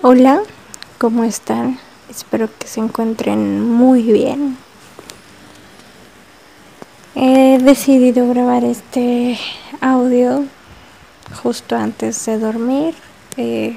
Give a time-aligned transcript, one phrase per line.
[0.00, 0.42] Hola,
[0.98, 1.80] ¿cómo están?
[2.08, 4.56] Espero que se encuentren muy bien.
[7.16, 9.36] He decidido grabar este
[9.80, 10.44] audio
[11.42, 12.94] justo antes de dormir.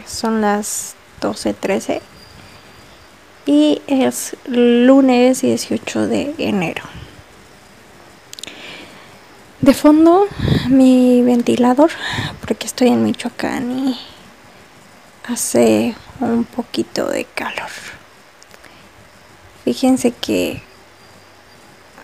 [0.05, 2.01] Son las 12.13
[3.47, 6.83] y es lunes 18 de enero.
[9.59, 10.27] De fondo
[10.69, 11.89] mi ventilador
[12.45, 13.99] porque estoy en Michoacán y
[15.27, 17.69] hace un poquito de calor.
[19.63, 20.61] Fíjense que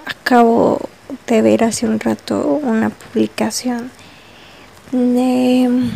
[0.06, 0.90] acabo
[1.26, 3.92] de ver hace un rato una publicación
[4.92, 5.90] de,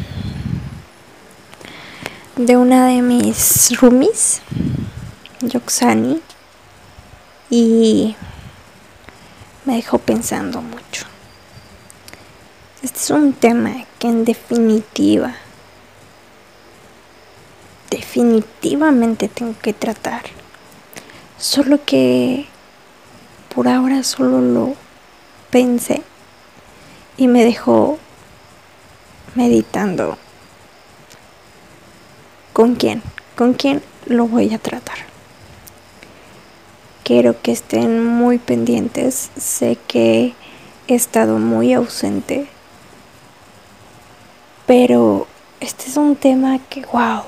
[2.36, 4.42] de una de mis roomies,
[5.42, 6.22] Yoxani,
[7.49, 8.16] y
[9.66, 11.05] me dejó pensando mucho.
[12.81, 15.36] Este es un tema que en definitiva
[18.12, 20.23] definitivamente tengo que tratar.
[21.38, 22.45] Solo que
[23.56, 24.76] por ahora solo lo
[25.50, 26.02] pensé
[27.16, 27.98] y me dejó
[29.36, 30.17] meditando.
[32.52, 33.02] ¿Con quién?
[33.38, 34.98] ¿Con quién lo voy a tratar?
[37.06, 39.32] Quiero que estén muy pendientes.
[39.38, 40.34] Sé que
[40.88, 42.48] he estado muy ausente.
[44.67, 45.28] Pero
[45.62, 47.23] este es un tema que, wow,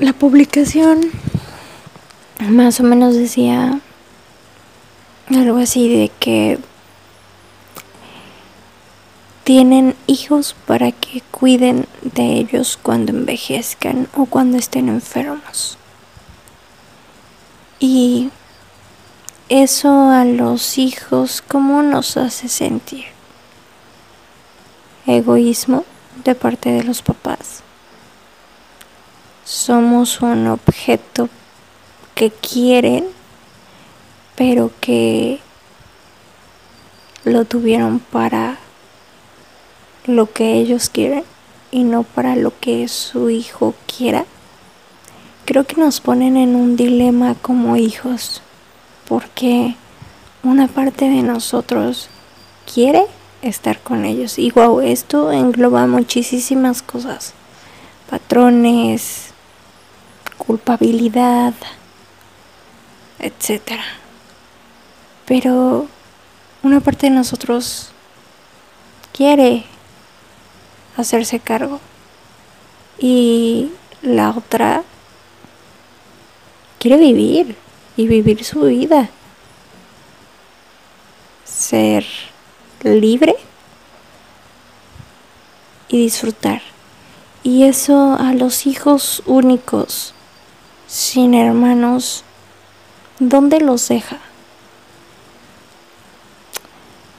[0.00, 1.10] la publicación
[2.40, 3.80] más o menos decía
[5.28, 6.58] algo así de que
[9.44, 15.78] tienen hijos para que cuiden de ellos cuando envejezcan o cuando estén enfermos.
[17.78, 18.30] Y
[19.48, 23.04] eso a los hijos, ¿cómo nos hace sentir?
[25.06, 25.84] Egoísmo
[26.24, 27.63] de parte de los papás
[29.44, 31.28] somos un objeto
[32.14, 33.06] que quieren,
[34.36, 35.40] pero que
[37.24, 38.58] lo tuvieron para
[40.06, 41.24] lo que ellos quieren
[41.70, 44.24] y no para lo que su hijo quiera.
[45.44, 48.40] Creo que nos ponen en un dilema como hijos,
[49.06, 49.74] porque
[50.42, 52.08] una parte de nosotros
[52.72, 53.04] quiere
[53.42, 54.38] estar con ellos.
[54.38, 57.34] Y wow, esto engloba muchísimas cosas,
[58.08, 59.33] patrones,
[60.46, 61.54] culpabilidad,
[63.18, 63.80] etc.
[65.26, 65.86] Pero
[66.62, 67.90] una parte de nosotros
[69.12, 69.64] quiere
[70.96, 71.80] hacerse cargo
[72.98, 73.70] y
[74.02, 74.84] la otra
[76.78, 77.56] quiere vivir
[77.96, 79.08] y vivir su vida.
[81.44, 82.04] Ser
[82.82, 83.36] libre
[85.88, 86.62] y disfrutar.
[87.42, 90.13] Y eso a los hijos únicos
[90.94, 92.22] sin hermanos,
[93.18, 94.18] ¿dónde los deja?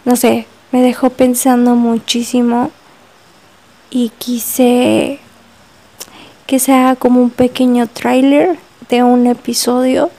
[0.06, 2.72] No sé, me dejó pensando muchísimo
[3.90, 5.20] y quise
[6.48, 10.10] que sea como un pequeño trailer de un episodio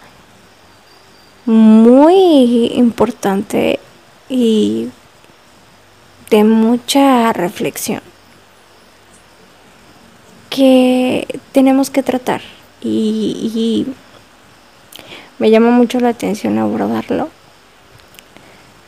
[1.46, 3.80] muy importante
[4.28, 4.90] y
[6.28, 8.02] de mucha reflexión
[10.50, 12.42] que tenemos que tratar
[12.86, 13.86] y,
[15.38, 17.28] me llama mucho la atención abordarlo.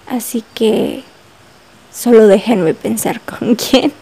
[0.06, 1.03] Así que
[1.92, 3.93] solo déjenme pensar con quién.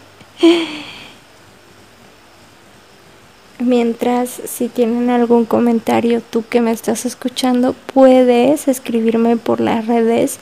[3.59, 10.39] Mientras, si tienen algún comentario, tú que me estás escuchando, puedes escribirme por las redes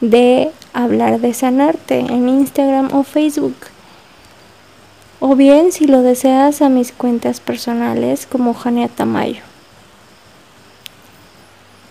[0.00, 3.56] de Hablar de Sanarte en Instagram o Facebook
[5.20, 9.42] o bien si lo deseas a mis cuentas personales como Jania Tamayo.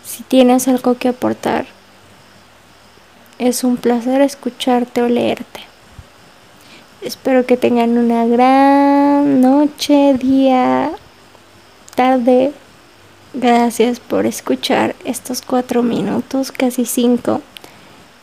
[0.04, 1.68] Si tienes algo que aportar,
[3.38, 5.62] es un placer escucharte o leerte.
[7.02, 10.92] Espero que tengan una gran noche, día,
[11.96, 12.52] tarde.
[13.34, 17.42] Gracias por escuchar estos cuatro minutos, casi cinco.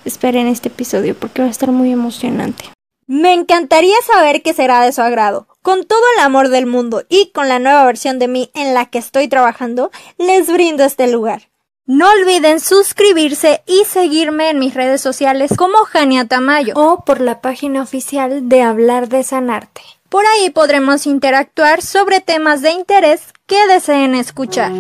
[0.05, 2.76] Esperen este episodio porque va a estar muy emocionante.
[3.09, 5.47] Me encantaría saber qué será de su agrado.
[5.63, 8.87] Con todo el amor del mundo y con la nueva versión de mí en la
[8.87, 11.49] que estoy trabajando, les brindo este lugar.
[11.85, 17.41] No olviden suscribirse y seguirme en mis redes sociales como Jania Tamayo o por la
[17.41, 19.83] página oficial de Hablar de Sanarte.
[20.09, 24.73] Por ahí podremos interactuar sobre temas de interés que deseen escuchar.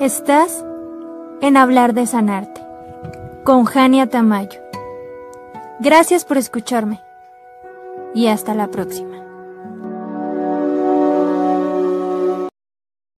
[0.00, 0.64] Estás
[1.40, 2.62] en Hablar de Sanarte
[3.44, 4.60] con Jania Tamayo.
[5.80, 7.00] Gracias por escucharme
[8.14, 9.13] y hasta la próxima.